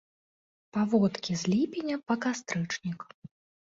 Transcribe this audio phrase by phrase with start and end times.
[0.77, 3.11] Паводкі з ліпеня па кастрычнік.